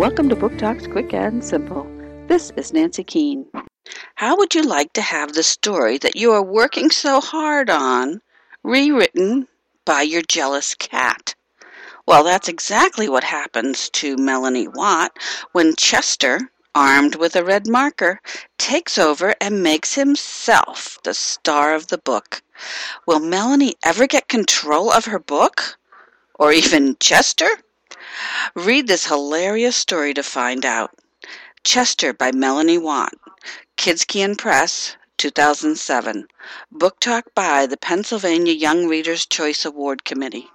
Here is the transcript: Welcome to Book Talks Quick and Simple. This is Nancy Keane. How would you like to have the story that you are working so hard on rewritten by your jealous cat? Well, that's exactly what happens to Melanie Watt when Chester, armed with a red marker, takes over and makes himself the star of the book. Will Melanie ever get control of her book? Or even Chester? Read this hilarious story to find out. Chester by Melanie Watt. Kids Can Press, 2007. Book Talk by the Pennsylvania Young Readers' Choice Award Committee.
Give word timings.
Welcome 0.00 0.30
to 0.30 0.34
Book 0.34 0.56
Talks 0.56 0.86
Quick 0.86 1.12
and 1.12 1.44
Simple. 1.44 1.86
This 2.26 2.50
is 2.56 2.72
Nancy 2.72 3.04
Keane. 3.04 3.44
How 4.14 4.34
would 4.38 4.54
you 4.54 4.62
like 4.62 4.94
to 4.94 5.02
have 5.02 5.34
the 5.34 5.42
story 5.42 5.98
that 5.98 6.16
you 6.16 6.32
are 6.32 6.42
working 6.42 6.90
so 6.90 7.20
hard 7.20 7.68
on 7.68 8.22
rewritten 8.62 9.46
by 9.84 10.00
your 10.00 10.22
jealous 10.22 10.74
cat? 10.74 11.34
Well, 12.06 12.24
that's 12.24 12.48
exactly 12.48 13.10
what 13.10 13.24
happens 13.24 13.90
to 13.90 14.16
Melanie 14.16 14.68
Watt 14.68 15.18
when 15.52 15.76
Chester, 15.76 16.50
armed 16.74 17.16
with 17.16 17.36
a 17.36 17.44
red 17.44 17.68
marker, 17.68 18.22
takes 18.56 18.96
over 18.96 19.34
and 19.38 19.62
makes 19.62 19.96
himself 19.96 20.98
the 21.04 21.12
star 21.12 21.74
of 21.74 21.88
the 21.88 21.98
book. 21.98 22.40
Will 23.06 23.20
Melanie 23.20 23.74
ever 23.84 24.06
get 24.06 24.28
control 24.28 24.90
of 24.90 25.04
her 25.04 25.18
book? 25.18 25.78
Or 26.38 26.52
even 26.54 26.96
Chester? 27.00 27.50
Read 28.54 28.86
this 28.86 29.06
hilarious 29.06 29.76
story 29.76 30.14
to 30.14 30.22
find 30.22 30.66
out. 30.66 30.90
Chester 31.62 32.12
by 32.12 32.32
Melanie 32.32 32.78
Watt. 32.78 33.14
Kids 33.76 34.04
Can 34.04 34.34
Press, 34.34 34.96
2007. 35.18 36.26
Book 36.72 36.98
Talk 36.98 37.34
by 37.34 37.66
the 37.66 37.76
Pennsylvania 37.76 38.52
Young 38.52 38.86
Readers' 38.86 39.26
Choice 39.26 39.64
Award 39.64 40.04
Committee. 40.04 40.48